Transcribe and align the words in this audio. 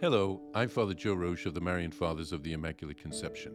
Hello, 0.00 0.40
I'm 0.54 0.70
Father 0.70 0.94
Joe 0.94 1.14
Roesch 1.14 1.44
of 1.44 1.52
the 1.52 1.60
Marian 1.60 1.90
Fathers 1.90 2.32
of 2.32 2.42
the 2.42 2.54
Immaculate 2.54 2.96
Conception. 2.96 3.52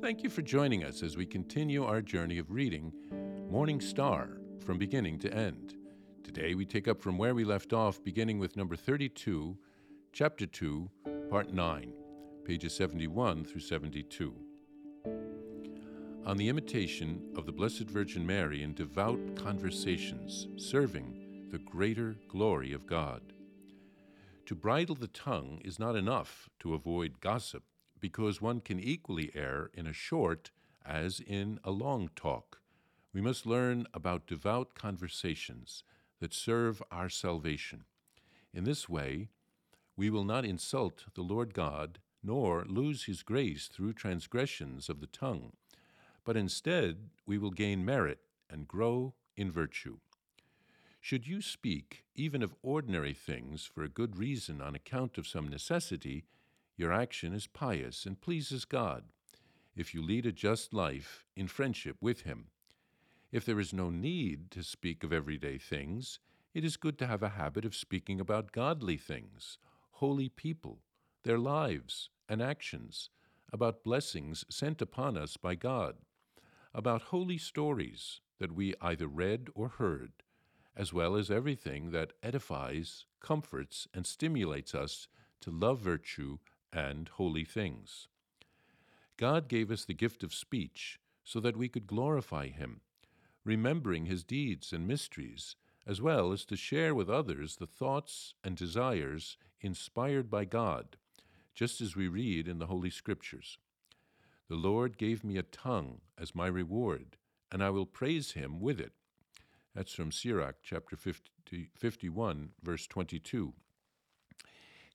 Thank 0.00 0.22
you 0.22 0.30
for 0.30 0.42
joining 0.42 0.84
us 0.84 1.02
as 1.02 1.16
we 1.16 1.26
continue 1.26 1.84
our 1.84 2.00
journey 2.00 2.38
of 2.38 2.52
reading 2.52 2.92
Morning 3.50 3.80
Star 3.80 4.38
from 4.64 4.78
beginning 4.78 5.18
to 5.18 5.34
end. 5.34 5.74
Today 6.22 6.54
we 6.54 6.64
take 6.64 6.86
up 6.86 7.02
from 7.02 7.18
where 7.18 7.34
we 7.34 7.42
left 7.42 7.72
off, 7.72 8.00
beginning 8.04 8.38
with 8.38 8.56
number 8.56 8.76
32, 8.76 9.58
chapter 10.12 10.46
2, 10.46 10.88
part 11.30 11.52
9, 11.52 11.92
pages 12.44 12.76
71 12.76 13.44
through 13.44 13.60
72. 13.60 14.32
On 16.24 16.36
the 16.36 16.48
imitation 16.48 17.20
of 17.36 17.44
the 17.44 17.50
Blessed 17.50 17.90
Virgin 17.90 18.24
Mary 18.24 18.62
in 18.62 18.72
devout 18.72 19.18
conversations, 19.34 20.46
serving 20.54 21.48
the 21.50 21.58
greater 21.58 22.14
glory 22.28 22.72
of 22.72 22.86
God. 22.86 23.32
To 24.48 24.54
bridle 24.54 24.94
the 24.94 25.08
tongue 25.08 25.60
is 25.62 25.78
not 25.78 25.94
enough 25.94 26.48
to 26.60 26.72
avoid 26.72 27.20
gossip, 27.20 27.64
because 28.00 28.40
one 28.40 28.62
can 28.62 28.80
equally 28.80 29.30
err 29.34 29.70
in 29.74 29.86
a 29.86 29.92
short 29.92 30.52
as 30.86 31.20
in 31.20 31.60
a 31.64 31.70
long 31.70 32.08
talk. 32.16 32.62
We 33.12 33.20
must 33.20 33.44
learn 33.44 33.86
about 33.92 34.26
devout 34.26 34.74
conversations 34.74 35.84
that 36.20 36.32
serve 36.32 36.82
our 36.90 37.10
salvation. 37.10 37.84
In 38.54 38.64
this 38.64 38.88
way, 38.88 39.28
we 39.98 40.08
will 40.08 40.24
not 40.24 40.46
insult 40.46 41.04
the 41.12 41.20
Lord 41.20 41.52
God, 41.52 41.98
nor 42.22 42.64
lose 42.64 43.04
his 43.04 43.22
grace 43.22 43.68
through 43.68 43.92
transgressions 43.92 44.88
of 44.88 45.00
the 45.00 45.08
tongue, 45.08 45.52
but 46.24 46.38
instead 46.38 47.10
we 47.26 47.36
will 47.36 47.50
gain 47.50 47.84
merit 47.84 48.20
and 48.48 48.66
grow 48.66 49.12
in 49.36 49.50
virtue. 49.50 49.98
Should 51.00 51.26
you 51.26 51.40
speak 51.40 52.04
even 52.14 52.42
of 52.42 52.54
ordinary 52.62 53.14
things 53.14 53.64
for 53.64 53.82
a 53.82 53.88
good 53.88 54.16
reason 54.16 54.60
on 54.60 54.74
account 54.74 55.16
of 55.16 55.26
some 55.26 55.48
necessity, 55.48 56.24
your 56.76 56.92
action 56.92 57.32
is 57.32 57.46
pious 57.46 58.04
and 58.04 58.20
pleases 58.20 58.64
God, 58.64 59.04
if 59.74 59.94
you 59.94 60.02
lead 60.02 60.26
a 60.26 60.32
just 60.32 60.74
life 60.74 61.24
in 61.34 61.48
friendship 61.48 61.96
with 62.00 62.22
Him. 62.22 62.48
If 63.30 63.44
there 63.44 63.60
is 63.60 63.72
no 63.72 63.90
need 63.90 64.50
to 64.50 64.62
speak 64.62 65.04
of 65.04 65.12
everyday 65.12 65.58
things, 65.58 66.18
it 66.52 66.64
is 66.64 66.76
good 66.76 66.98
to 66.98 67.06
have 67.06 67.22
a 67.22 67.30
habit 67.30 67.64
of 67.64 67.76
speaking 67.76 68.20
about 68.20 68.52
godly 68.52 68.96
things, 68.96 69.58
holy 69.92 70.28
people, 70.28 70.80
their 71.22 71.38
lives 71.38 72.10
and 72.28 72.42
actions, 72.42 73.10
about 73.52 73.84
blessings 73.84 74.44
sent 74.50 74.82
upon 74.82 75.16
us 75.16 75.36
by 75.36 75.54
God, 75.54 75.96
about 76.74 77.02
holy 77.02 77.38
stories 77.38 78.20
that 78.38 78.52
we 78.52 78.74
either 78.80 79.06
read 79.06 79.48
or 79.54 79.68
heard 79.68 80.12
as 80.78 80.92
well 80.92 81.16
as 81.16 81.28
everything 81.28 81.90
that 81.90 82.12
edifies, 82.22 83.04
comforts, 83.20 83.88
and 83.92 84.06
stimulates 84.06 84.76
us 84.76 85.08
to 85.40 85.50
love 85.50 85.80
virtue 85.80 86.38
and 86.72 87.08
holy 87.08 87.44
things. 87.44 88.06
God 89.16 89.48
gave 89.48 89.72
us 89.72 89.84
the 89.84 89.92
gift 89.92 90.22
of 90.22 90.32
speech 90.32 91.00
so 91.24 91.40
that 91.40 91.56
we 91.56 91.68
could 91.68 91.88
glorify 91.88 92.46
Him, 92.46 92.80
remembering 93.44 94.06
His 94.06 94.22
deeds 94.22 94.72
and 94.72 94.86
mysteries, 94.86 95.56
as 95.84 96.00
well 96.00 96.30
as 96.32 96.44
to 96.44 96.56
share 96.56 96.94
with 96.94 97.10
others 97.10 97.56
the 97.56 97.66
thoughts 97.66 98.34
and 98.44 98.56
desires 98.56 99.36
inspired 99.60 100.30
by 100.30 100.44
God, 100.44 100.96
just 101.56 101.80
as 101.80 101.96
we 101.96 102.06
read 102.06 102.46
in 102.46 102.60
the 102.60 102.66
Holy 102.66 102.90
Scriptures. 102.90 103.58
The 104.48 104.54
Lord 104.54 104.96
gave 104.96 105.24
me 105.24 105.36
a 105.38 105.42
tongue 105.42 106.02
as 106.16 106.36
my 106.36 106.46
reward, 106.46 107.16
and 107.50 107.64
I 107.64 107.70
will 107.70 107.86
praise 107.86 108.32
Him 108.32 108.60
with 108.60 108.78
it. 108.78 108.92
That's 109.74 109.94
from 109.94 110.10
Sirach 110.10 110.56
chapter 110.62 110.96
50, 110.96 111.70
51, 111.76 112.50
verse 112.62 112.86
22. 112.86 113.54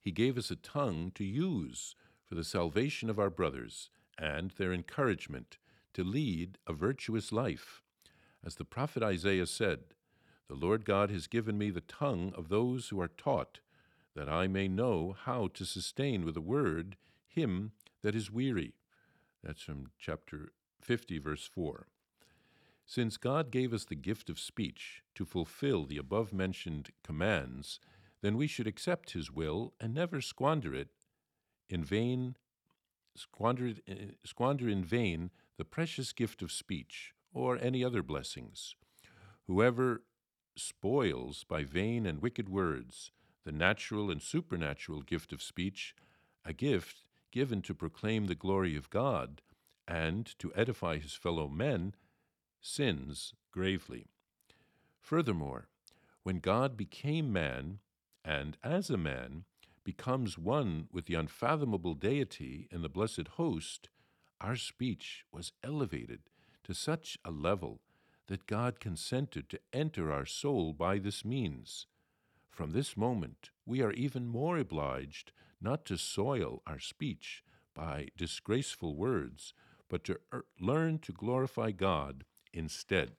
He 0.01 0.11
gave 0.11 0.37
us 0.37 0.51
a 0.51 0.55
tongue 0.55 1.11
to 1.15 1.23
use 1.23 1.95
for 2.25 2.35
the 2.35 2.43
salvation 2.43 3.09
of 3.09 3.19
our 3.19 3.29
brothers 3.29 3.89
and 4.17 4.51
their 4.51 4.73
encouragement 4.73 5.57
to 5.93 6.03
lead 6.03 6.57
a 6.67 6.73
virtuous 6.73 7.31
life. 7.31 7.81
As 8.45 8.55
the 8.55 8.65
prophet 8.65 9.01
Isaiah 9.01 9.45
said, 9.45 9.79
The 10.49 10.55
Lord 10.55 10.83
God 10.83 11.09
has 11.11 11.27
given 11.27 11.57
me 11.57 11.69
the 11.69 11.81
tongue 11.81 12.33
of 12.35 12.49
those 12.49 12.89
who 12.89 12.99
are 12.99 13.07
taught, 13.07 13.59
that 14.15 14.27
I 14.27 14.47
may 14.47 14.67
know 14.67 15.15
how 15.17 15.47
to 15.53 15.65
sustain 15.65 16.25
with 16.25 16.35
a 16.35 16.41
word 16.41 16.97
him 17.27 17.71
that 18.01 18.15
is 18.15 18.29
weary. 18.29 18.73
That's 19.43 19.61
from 19.61 19.91
chapter 19.97 20.51
50, 20.81 21.19
verse 21.19 21.49
4. 21.53 21.87
Since 22.85 23.17
God 23.17 23.49
gave 23.49 23.73
us 23.73 23.85
the 23.85 23.95
gift 23.95 24.29
of 24.29 24.39
speech 24.39 25.03
to 25.15 25.25
fulfill 25.25 25.85
the 25.85 25.97
above 25.97 26.33
mentioned 26.33 26.89
commands, 27.03 27.79
then 28.21 28.37
we 28.37 28.47
should 28.47 28.67
accept 28.67 29.11
His 29.11 29.31
will 29.31 29.73
and 29.79 29.93
never 29.93 30.21
squander 30.21 30.73
it 30.73 30.89
in 31.69 31.83
vain, 31.83 32.35
squander, 33.15 33.73
eh, 33.87 34.11
squander 34.23 34.69
in 34.69 34.83
vain 34.83 35.31
the 35.57 35.65
precious 35.65 36.13
gift 36.13 36.41
of 36.41 36.51
speech 36.51 37.13
or 37.33 37.57
any 37.57 37.83
other 37.83 38.03
blessings. 38.03 38.75
Whoever 39.47 40.03
spoils 40.55 41.43
by 41.43 41.63
vain 41.63 42.05
and 42.05 42.21
wicked 42.21 42.47
words 42.49 43.11
the 43.43 43.51
natural 43.51 44.09
and 44.09 44.21
supernatural 44.21 45.01
gift 45.01 45.33
of 45.33 45.41
speech, 45.41 45.95
a 46.45 46.53
gift 46.53 47.03
given 47.31 47.61
to 47.61 47.73
proclaim 47.73 48.27
the 48.27 48.35
glory 48.35 48.75
of 48.75 48.89
God 48.89 49.41
and 49.85 50.37
to 50.39 50.53
edify 50.55 50.97
his 50.97 51.13
fellow 51.13 51.49
men, 51.49 51.93
sins 52.63 53.33
gravely. 53.51 54.07
Furthermore, 54.99 55.67
when 56.23 56.39
God 56.39 56.77
became 56.77 57.31
man, 57.31 57.79
and 58.23 58.57
as 58.63 58.89
a 58.89 58.97
man 58.97 59.43
becomes 59.83 60.37
one 60.37 60.87
with 60.91 61.05
the 61.05 61.15
unfathomable 61.15 61.93
deity 61.93 62.69
in 62.71 62.81
the 62.81 62.89
blessed 62.89 63.27
host, 63.35 63.89
our 64.39 64.55
speech 64.55 65.25
was 65.31 65.51
elevated 65.63 66.21
to 66.63 66.73
such 66.73 67.17
a 67.25 67.31
level 67.31 67.81
that 68.27 68.47
God 68.47 68.79
consented 68.79 69.49
to 69.49 69.59
enter 69.73 70.09
our 70.09 70.25
soul 70.25 70.71
by 70.71 70.97
this 70.97 71.25
means. 71.25 71.87
From 72.49 72.71
this 72.71 72.95
moment, 72.95 73.49
we 73.65 73.81
are 73.81 73.91
even 73.91 74.25
more 74.25 74.57
obliged 74.57 75.33
not 75.59 75.85
to 75.85 75.97
soil 75.97 76.61
our 76.65 76.79
speech 76.79 77.43
by 77.73 78.07
disgraceful 78.15 78.95
words, 78.95 79.53
but 79.89 80.05
to 80.05 80.19
er- 80.33 80.45
learn 80.61 80.99
to 80.99 81.11
glorify 81.11 81.71
God 81.71 82.23
instead. 82.53 83.13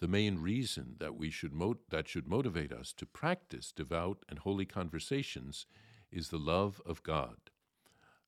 The 0.00 0.08
main 0.08 0.38
reason 0.38 0.96
that 0.98 1.16
we 1.16 1.30
should 1.30 1.52
mo- 1.52 1.80
that 1.90 2.08
should 2.08 2.26
motivate 2.26 2.72
us 2.72 2.92
to 2.94 3.06
practice 3.06 3.70
devout 3.72 4.24
and 4.28 4.38
holy 4.38 4.64
conversations 4.64 5.66
is 6.10 6.28
the 6.28 6.38
love 6.38 6.80
of 6.86 7.02
God. 7.02 7.50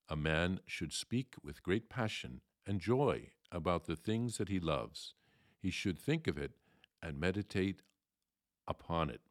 A 0.09 0.17
man 0.17 0.61
should 0.67 0.93
speak 0.93 1.35
with 1.43 1.63
great 1.63 1.89
passion 1.89 2.43
and 2.67 2.81
joy 2.81 3.31
about 3.51 3.87
the 3.87 3.97
things 3.97 4.37
that 4.37 4.49
he 4.49 4.61
loves. 4.61 5.15
He 5.59 5.71
should 5.71 5.99
think 5.99 6.27
of 6.27 6.37
it 6.37 6.53
and 7.03 7.19
meditate 7.19 7.83
upon 8.69 9.11
it. 9.11 9.23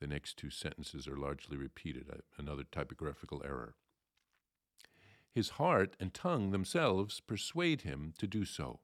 The 0.00 0.06
next 0.06 0.36
two 0.36 0.50
sentences 0.50 1.08
are 1.08 1.16
largely 1.16 1.56
repeated, 1.56 2.08
uh, 2.10 2.18
another 2.36 2.64
typographical 2.64 3.42
error. 3.44 3.74
His 5.38 5.50
heart 5.50 5.94
and 6.00 6.12
tongue 6.12 6.50
themselves 6.50 7.20
persuade 7.20 7.82
him 7.82 8.12
to 8.18 8.26
do 8.26 8.44
so. 8.44 8.80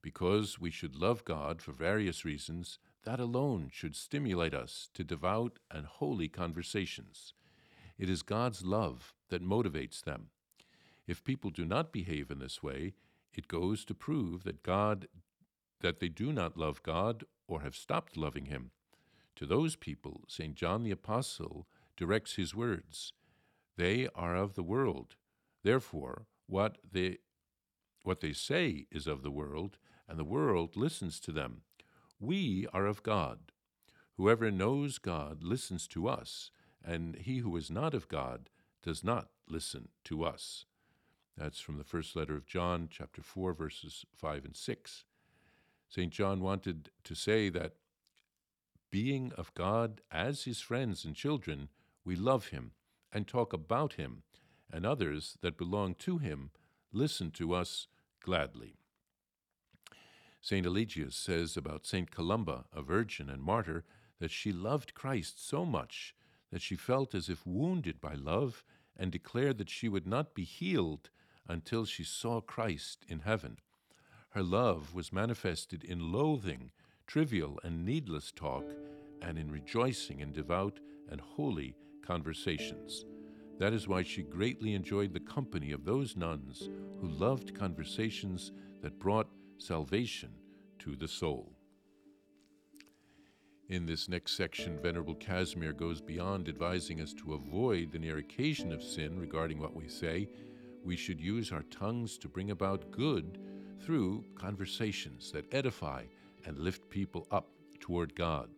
Because 0.00 0.60
we 0.60 0.70
should 0.70 0.94
love 0.94 1.24
God 1.24 1.60
for 1.60 1.72
various 1.72 2.24
reasons, 2.24 2.78
that 3.02 3.18
alone 3.18 3.68
should 3.72 3.96
stimulate 3.96 4.54
us 4.54 4.90
to 4.94 5.02
devout 5.02 5.58
and 5.72 5.86
holy 5.86 6.28
conversations. 6.28 7.34
It 7.98 8.08
is 8.08 8.22
God's 8.22 8.64
love 8.64 9.12
that 9.30 9.42
motivates 9.42 10.00
them. 10.00 10.28
If 11.08 11.24
people 11.24 11.50
do 11.50 11.64
not 11.64 11.92
behave 11.92 12.30
in 12.30 12.38
this 12.38 12.62
way, 12.62 12.94
it 13.34 13.48
goes 13.48 13.84
to 13.86 13.92
prove 13.92 14.44
that 14.44 14.62
God 14.62 15.08
that 15.80 15.98
they 15.98 16.08
do 16.08 16.32
not 16.32 16.56
love 16.56 16.84
God 16.84 17.24
or 17.48 17.62
have 17.62 17.74
stopped 17.74 18.16
loving 18.16 18.44
him. 18.44 18.70
To 19.34 19.46
those 19.46 19.74
people, 19.74 20.20
St. 20.28 20.54
John 20.54 20.84
the 20.84 20.92
Apostle 20.92 21.66
directs 21.96 22.36
his 22.36 22.54
words 22.54 23.14
They 23.76 24.06
are 24.14 24.36
of 24.36 24.54
the 24.54 24.62
world, 24.62 25.16
Therefore, 25.62 26.26
what 26.46 26.78
they, 26.90 27.18
what 28.02 28.20
they 28.20 28.32
say 28.32 28.86
is 28.90 29.06
of 29.06 29.22
the 29.22 29.30
world, 29.30 29.78
and 30.08 30.18
the 30.18 30.24
world 30.24 30.76
listens 30.76 31.20
to 31.20 31.32
them. 31.32 31.62
We 32.20 32.66
are 32.72 32.86
of 32.86 33.02
God. 33.02 33.52
Whoever 34.16 34.50
knows 34.50 34.98
God 34.98 35.42
listens 35.42 35.86
to 35.88 36.08
us, 36.08 36.50
and 36.84 37.16
he 37.16 37.38
who 37.38 37.56
is 37.56 37.70
not 37.70 37.94
of 37.94 38.08
God 38.08 38.50
does 38.82 39.02
not 39.02 39.28
listen 39.48 39.88
to 40.04 40.24
us. 40.24 40.66
That's 41.36 41.60
from 41.60 41.78
the 41.78 41.84
first 41.84 42.14
letter 42.14 42.36
of 42.36 42.46
John, 42.46 42.88
chapter 42.90 43.22
4, 43.22 43.54
verses 43.54 44.04
5 44.14 44.44
and 44.44 44.56
6. 44.56 45.04
St. 45.88 46.12
John 46.12 46.40
wanted 46.40 46.90
to 47.04 47.14
say 47.14 47.48
that 47.48 47.74
being 48.90 49.32
of 49.36 49.54
God 49.54 50.02
as 50.10 50.44
his 50.44 50.60
friends 50.60 51.04
and 51.04 51.14
children, 51.14 51.68
we 52.04 52.16
love 52.16 52.48
him 52.48 52.72
and 53.12 53.26
talk 53.26 53.52
about 53.52 53.94
him 53.94 54.22
and 54.72 54.86
others 54.86 55.36
that 55.42 55.58
belong 55.58 55.94
to 55.94 56.18
him 56.18 56.50
listen 56.92 57.30
to 57.32 57.54
us 57.54 57.86
gladly. 58.20 58.74
St. 60.40 60.66
Eligius 60.66 61.14
says 61.14 61.56
about 61.56 61.86
St. 61.86 62.10
Columba, 62.10 62.64
a 62.72 62.82
virgin 62.82 63.30
and 63.30 63.42
martyr, 63.42 63.84
that 64.18 64.30
she 64.30 64.52
loved 64.52 64.94
Christ 64.94 65.46
so 65.48 65.64
much 65.64 66.14
that 66.50 66.62
she 66.62 66.76
felt 66.76 67.14
as 67.14 67.28
if 67.28 67.46
wounded 67.46 68.00
by 68.00 68.14
love 68.14 68.64
and 68.96 69.10
declared 69.10 69.58
that 69.58 69.70
she 69.70 69.88
would 69.88 70.06
not 70.06 70.34
be 70.34 70.44
healed 70.44 71.10
until 71.48 71.84
she 71.84 72.04
saw 72.04 72.40
Christ 72.40 73.04
in 73.08 73.20
heaven. 73.20 73.58
Her 74.30 74.42
love 74.42 74.94
was 74.94 75.12
manifested 75.12 75.84
in 75.84 76.12
loathing 76.12 76.70
trivial 77.06 77.58
and 77.62 77.84
needless 77.84 78.32
talk 78.32 78.64
and 79.20 79.38
in 79.38 79.50
rejoicing 79.50 80.20
in 80.20 80.32
devout 80.32 80.80
and 81.10 81.20
holy 81.20 81.74
conversations. 82.04 83.04
That 83.62 83.74
is 83.74 83.86
why 83.86 84.02
she 84.02 84.24
greatly 84.24 84.74
enjoyed 84.74 85.12
the 85.12 85.20
company 85.20 85.70
of 85.70 85.84
those 85.84 86.16
nuns 86.16 86.68
who 87.00 87.06
loved 87.06 87.54
conversations 87.54 88.50
that 88.80 88.98
brought 88.98 89.28
salvation 89.56 90.30
to 90.80 90.96
the 90.96 91.06
soul. 91.06 91.52
In 93.68 93.86
this 93.86 94.08
next 94.08 94.36
section, 94.36 94.80
Venerable 94.82 95.14
Casimir 95.14 95.72
goes 95.72 96.00
beyond 96.00 96.48
advising 96.48 97.00
us 97.00 97.14
to 97.14 97.34
avoid 97.34 97.92
the 97.92 98.00
near 98.00 98.18
occasion 98.18 98.72
of 98.72 98.82
sin 98.82 99.16
regarding 99.16 99.60
what 99.60 99.76
we 99.76 99.86
say. 99.86 100.28
We 100.84 100.96
should 100.96 101.20
use 101.20 101.52
our 101.52 101.62
tongues 101.70 102.18
to 102.18 102.28
bring 102.28 102.50
about 102.50 102.90
good 102.90 103.38
through 103.78 104.24
conversations 104.34 105.30
that 105.30 105.54
edify 105.54 106.02
and 106.44 106.58
lift 106.58 106.90
people 106.90 107.28
up 107.30 107.46
toward 107.78 108.16
God. 108.16 108.50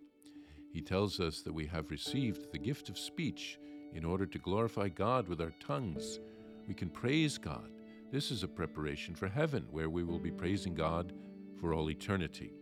He 0.72 0.80
tells 0.80 1.20
us 1.20 1.42
that 1.42 1.52
we 1.52 1.66
have 1.66 1.90
received 1.90 2.52
the 2.52 2.58
gift 2.58 2.88
of 2.88 2.98
speech 2.98 3.58
in 3.94 4.04
order 4.04 4.26
to 4.26 4.38
glorify 4.38 4.88
God 4.88 5.28
with 5.28 5.40
our 5.40 5.52
tongues. 5.60 6.20
We 6.68 6.74
can 6.74 6.90
praise 6.90 7.38
God. 7.38 7.70
This 8.10 8.30
is 8.30 8.42
a 8.42 8.48
preparation 8.48 9.14
for 9.14 9.28
heaven, 9.28 9.66
where 9.70 9.88
we 9.88 10.04
will 10.04 10.18
be 10.18 10.30
praising 10.30 10.74
God 10.74 11.12
for 11.60 11.72
all 11.72 11.90
eternity. 11.90 12.52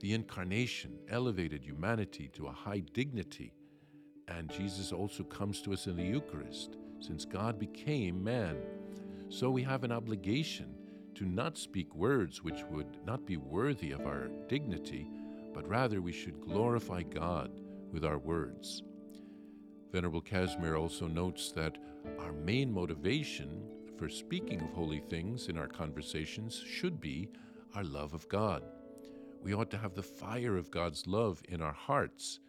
The 0.00 0.14
incarnation 0.14 0.98
elevated 1.08 1.64
humanity 1.64 2.28
to 2.34 2.48
a 2.48 2.52
high 2.52 2.82
dignity, 2.92 3.52
and 4.28 4.50
Jesus 4.50 4.92
also 4.92 5.22
comes 5.24 5.62
to 5.62 5.72
us 5.72 5.86
in 5.86 5.96
the 5.96 6.04
Eucharist, 6.04 6.76
since 7.00 7.24
God 7.24 7.58
became 7.58 8.22
man. 8.22 8.56
So 9.28 9.50
we 9.50 9.62
have 9.62 9.84
an 9.84 9.92
obligation 9.92 10.74
to 11.14 11.24
not 11.24 11.56
speak 11.56 11.94
words 11.94 12.42
which 12.42 12.64
would 12.70 12.98
not 13.06 13.26
be 13.26 13.36
worthy 13.36 13.92
of 13.92 14.06
our 14.06 14.28
dignity, 14.48 15.08
but 15.52 15.68
rather 15.68 16.00
we 16.00 16.12
should 16.12 16.40
glorify 16.40 17.02
God 17.02 17.50
with 17.92 18.04
our 18.04 18.18
words. 18.18 18.82
Venerable 19.92 20.22
Casimir 20.22 20.76
also 20.76 21.06
notes 21.06 21.52
that 21.52 21.76
our 22.18 22.32
main 22.32 22.72
motivation 22.72 23.62
for 23.98 24.08
speaking 24.08 24.62
of 24.62 24.70
holy 24.70 25.00
things 25.00 25.48
in 25.48 25.58
our 25.58 25.68
conversations 25.68 26.64
should 26.66 26.98
be 26.98 27.28
our 27.74 27.84
love 27.84 28.14
of 28.14 28.26
God. 28.30 28.62
We 29.42 29.52
ought 29.52 29.70
to 29.70 29.78
have 29.78 29.94
the 29.94 30.02
fire 30.02 30.56
of 30.56 30.70
God's 30.70 31.06
love 31.06 31.42
in 31.46 31.60
our 31.60 31.74
hearts. 31.74 32.40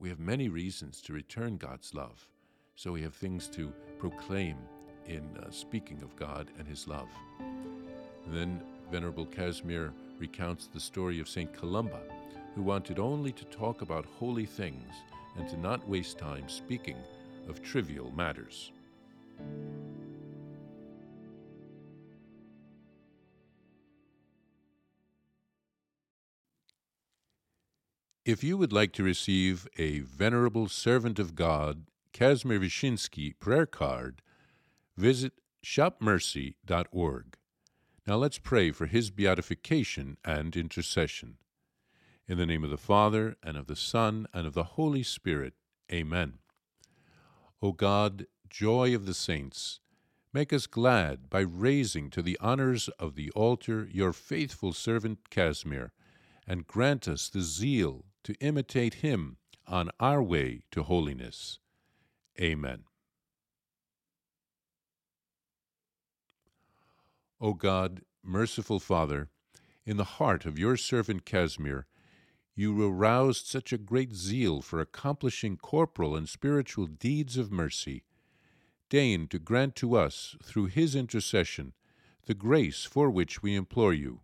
We 0.00 0.08
have 0.08 0.18
many 0.18 0.48
reasons 0.48 1.00
to 1.02 1.12
return 1.12 1.56
God's 1.56 1.94
love, 1.94 2.28
so 2.74 2.90
we 2.90 3.02
have 3.02 3.14
things 3.14 3.46
to 3.50 3.72
proclaim 4.00 4.56
in 5.06 5.22
uh, 5.38 5.50
speaking 5.52 6.02
of 6.02 6.16
God 6.16 6.50
and 6.58 6.66
His 6.66 6.88
love. 6.88 7.08
And 7.38 8.34
then 8.34 8.60
Venerable 8.90 9.26
Casimir 9.26 9.92
recounts 10.18 10.66
the 10.66 10.80
story 10.80 11.20
of 11.20 11.28
St. 11.28 11.52
Columba, 11.52 12.00
who 12.56 12.62
wanted 12.62 12.98
only 12.98 13.30
to 13.32 13.44
talk 13.44 13.82
about 13.82 14.04
holy 14.18 14.46
things 14.46 14.88
and 15.36 15.48
to 15.48 15.56
not 15.58 15.88
waste 15.88 16.18
time 16.18 16.48
speaking 16.48 16.96
of 17.48 17.62
trivial 17.62 18.10
matters. 18.12 18.72
If 28.24 28.44
you 28.44 28.56
would 28.56 28.72
like 28.72 28.92
to 28.92 29.02
receive 29.02 29.66
a 29.76 29.98
Venerable 30.00 30.68
Servant 30.68 31.18
of 31.18 31.34
God, 31.34 31.86
Casimir 32.12 32.60
Wyszyński 32.60 33.36
prayer 33.40 33.66
card, 33.66 34.22
visit 34.96 35.32
shopmercy.org. 35.64 37.36
Now 38.06 38.16
let's 38.16 38.38
pray 38.38 38.70
for 38.70 38.86
his 38.86 39.10
beatification 39.10 40.18
and 40.24 40.54
intercession. 40.56 41.38
In 42.32 42.38
the 42.38 42.46
name 42.46 42.64
of 42.64 42.70
the 42.70 42.78
Father, 42.78 43.36
and 43.42 43.58
of 43.58 43.66
the 43.66 43.76
Son, 43.76 44.26
and 44.32 44.46
of 44.46 44.54
the 44.54 44.64
Holy 44.64 45.02
Spirit. 45.02 45.52
Amen. 45.92 46.38
O 47.60 47.72
God, 47.72 48.26
joy 48.48 48.94
of 48.94 49.04
the 49.04 49.12
saints, 49.12 49.80
make 50.32 50.50
us 50.50 50.66
glad 50.66 51.28
by 51.28 51.40
raising 51.40 52.08
to 52.08 52.22
the 52.22 52.38
honors 52.40 52.88
of 52.98 53.16
the 53.16 53.30
altar 53.32 53.86
your 53.92 54.14
faithful 54.14 54.72
servant 54.72 55.28
Casimir, 55.28 55.92
and 56.46 56.66
grant 56.66 57.06
us 57.06 57.28
the 57.28 57.42
zeal 57.42 58.06
to 58.24 58.32
imitate 58.40 58.94
him 58.94 59.36
on 59.66 59.90
our 60.00 60.22
way 60.22 60.62
to 60.70 60.84
holiness. 60.84 61.58
Amen. 62.40 62.84
O 67.38 67.52
God, 67.52 68.00
merciful 68.24 68.80
Father, 68.80 69.28
in 69.84 69.98
the 69.98 70.04
heart 70.16 70.46
of 70.46 70.58
your 70.58 70.78
servant 70.78 71.26
Casimir, 71.26 71.86
you 72.54 72.86
aroused 72.86 73.46
such 73.46 73.72
a 73.72 73.78
great 73.78 74.14
zeal 74.14 74.60
for 74.60 74.80
accomplishing 74.80 75.56
corporal 75.56 76.16
and 76.16 76.28
spiritual 76.28 76.86
deeds 76.86 77.36
of 77.36 77.50
mercy. 77.50 78.04
Deign 78.88 79.26
to 79.28 79.38
grant 79.38 79.74
to 79.76 79.96
us, 79.96 80.36
through 80.42 80.66
his 80.66 80.94
intercession, 80.94 81.72
the 82.26 82.34
grace 82.34 82.84
for 82.84 83.10
which 83.10 83.42
we 83.42 83.54
implore 83.54 83.94
you. 83.94 84.20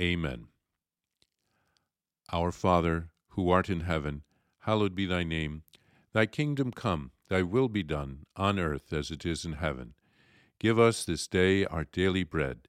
Amen. 0.00 0.46
Our 2.32 2.52
Father, 2.52 3.10
who 3.30 3.50
art 3.50 3.68
in 3.68 3.80
heaven, 3.80 4.22
hallowed 4.60 4.94
be 4.94 5.06
thy 5.06 5.24
name. 5.24 5.62
Thy 6.12 6.26
kingdom 6.26 6.70
come 6.70 7.10
Thy 7.28 7.42
will 7.42 7.68
be 7.68 7.82
done, 7.82 8.24
on 8.36 8.58
earth 8.58 8.92
as 8.92 9.10
it 9.10 9.26
is 9.26 9.44
in 9.44 9.54
heaven. 9.54 9.94
Give 10.58 10.78
us 10.78 11.04
this 11.04 11.26
day 11.26 11.64
our 11.66 11.84
daily 11.84 12.24
bread, 12.24 12.68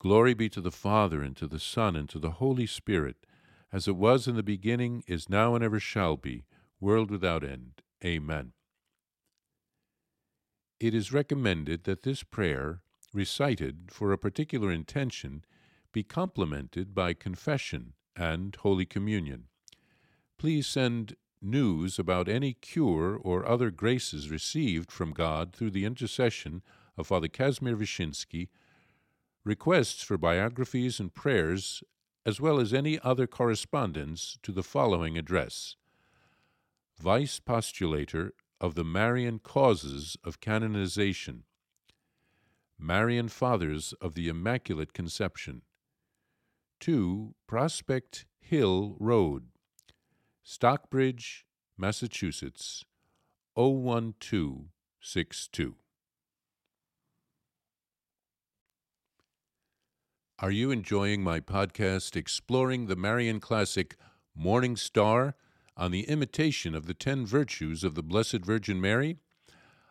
Glory 0.00 0.32
be 0.32 0.48
to 0.48 0.62
the 0.62 0.70
Father, 0.70 1.20
and 1.22 1.36
to 1.36 1.46
the 1.46 1.60
Son, 1.60 1.94
and 1.94 2.08
to 2.08 2.18
the 2.18 2.32
Holy 2.32 2.66
Spirit, 2.66 3.26
as 3.70 3.86
it 3.86 3.96
was 3.96 4.26
in 4.26 4.34
the 4.34 4.42
beginning, 4.42 5.04
is 5.06 5.28
now, 5.28 5.54
and 5.54 5.62
ever 5.62 5.78
shall 5.78 6.16
be, 6.16 6.46
world 6.80 7.10
without 7.10 7.44
end. 7.44 7.82
Amen. 8.02 8.52
It 10.80 10.94
is 10.94 11.12
recommended 11.12 11.84
that 11.84 12.02
this 12.02 12.22
prayer, 12.22 12.80
recited 13.12 13.90
for 13.90 14.10
a 14.10 14.18
particular 14.18 14.72
intention, 14.72 15.44
be 15.92 16.02
complemented 16.02 16.94
by 16.94 17.12
confession 17.12 17.92
and 18.16 18.56
Holy 18.56 18.86
Communion. 18.86 19.48
Please 20.38 20.66
send 20.66 21.14
news 21.42 21.98
about 21.98 22.26
any 22.26 22.54
cure 22.54 23.16
or 23.16 23.46
other 23.46 23.70
graces 23.70 24.30
received 24.30 24.90
from 24.90 25.12
God 25.12 25.52
through 25.52 25.72
the 25.72 25.84
intercession 25.84 26.62
of 26.96 27.08
Father 27.08 27.28
Casimir 27.28 27.76
Wyszyński, 27.76 28.48
requests 29.44 30.02
for 30.02 30.18
biographies 30.18 31.00
and 31.00 31.14
prayers, 31.14 31.82
as 32.26 32.40
well 32.40 32.60
as 32.60 32.74
any 32.74 32.98
other 33.00 33.26
correspondence 33.26 34.38
to 34.42 34.52
the 34.52 34.62
following 34.62 35.16
address. 35.16 35.76
Vice 36.98 37.40
Postulator 37.40 38.32
of 38.60 38.74
the 38.74 38.84
Marian 38.84 39.38
Causes 39.38 40.18
of 40.22 40.40
Canonization, 40.40 41.44
Marian 42.78 43.28
Fathers 43.28 43.94
of 44.00 44.14
the 44.14 44.28
Immaculate 44.28 44.92
Conception, 44.92 45.62
2 46.80 47.34
Prospect 47.46 48.26
Hill 48.40 48.96
Road, 48.98 49.44
Stockbridge, 50.42 51.46
Massachusetts 51.78 52.84
01262. 53.54 55.76
Are 60.42 60.50
you 60.50 60.70
enjoying 60.70 61.22
my 61.22 61.38
podcast 61.38 62.16
exploring 62.16 62.86
the 62.86 62.96
Marian 62.96 63.40
classic 63.40 63.96
Morning 64.34 64.74
Star 64.74 65.34
on 65.76 65.90
the 65.90 66.08
imitation 66.08 66.74
of 66.74 66.86
the 66.86 66.94
ten 66.94 67.26
virtues 67.26 67.84
of 67.84 67.94
the 67.94 68.02
Blessed 68.02 68.38
Virgin 68.38 68.80
Mary? 68.80 69.18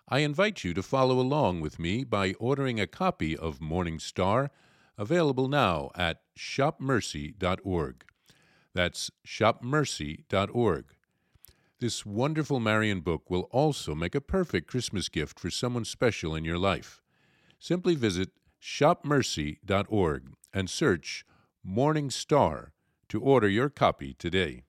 I 0.08 0.20
invite 0.20 0.64
you 0.64 0.74
to 0.74 0.82
follow 0.82 1.20
along 1.20 1.62
with 1.62 1.78
me 1.78 2.04
by 2.04 2.34
ordering 2.40 2.80
a 2.80 2.88
copy 2.88 3.38
of 3.38 3.62
Morning 3.62 4.00
Star, 4.00 4.50
available 4.98 5.48
now 5.48 5.92
at 5.94 6.22
shopmercy.org. 6.36 8.04
That's 8.74 9.12
shopmercy.org. 9.28 10.86
This 11.80 12.06
wonderful 12.08 12.60
Marian 12.60 13.02
book 13.02 13.30
will 13.30 13.48
also 13.52 13.94
make 13.94 14.16
a 14.16 14.22
perfect 14.22 14.66
Christmas 14.66 15.10
gift 15.10 15.40
for 15.40 15.52
someone 15.52 15.86
special 15.86 16.34
in 16.34 16.44
your 16.44 16.58
life. 16.58 17.04
Simply 17.60 17.94
visit 17.94 18.32
shopmercy.org 18.60 20.34
and 20.54 20.70
search 20.70 21.26
Morning 21.64 22.10
Star 22.10 22.74
to 23.10 23.22
order 23.22 23.48
your 23.48 23.70
copy 23.70 24.14
today. 24.14 24.64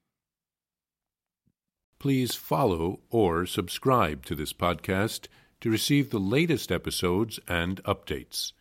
Please 1.99 2.35
follow 2.35 3.01
or 3.11 3.45
subscribe 3.45 4.25
to 4.25 4.35
this 4.35 4.53
podcast 4.53 5.29
to 5.61 5.71
receive 5.71 6.11
the 6.11 6.19
latest 6.19 6.73
episodes 6.73 7.39
and 7.47 7.83
updates. 7.85 8.53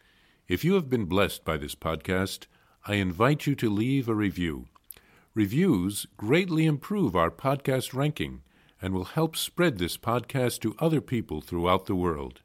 If 0.47 0.65
you 0.65 0.73
have 0.73 0.89
been 0.89 1.05
blessed 1.05 1.45
by 1.45 1.57
this 1.57 1.75
podcast, 1.75 2.47
I 2.85 2.95
invite 2.95 3.47
you 3.47 3.55
to 3.55 3.69
leave 3.69 4.09
a 4.09 4.15
review. 4.15 4.67
Reviews 5.33 6.05
greatly 6.17 6.65
improve 6.65 7.15
our 7.15 7.31
podcast 7.31 7.93
ranking 7.93 8.41
and 8.81 8.93
will 8.93 9.05
help 9.05 9.35
spread 9.35 9.77
this 9.77 9.95
podcast 9.95 10.59
to 10.61 10.75
other 10.79 11.01
people 11.01 11.39
throughout 11.39 11.85
the 11.85 11.95
world. 11.95 12.41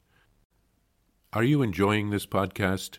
Are 1.33 1.45
you 1.45 1.63
enjoying 1.63 2.11
this 2.11 2.27
podcast? 2.27 2.99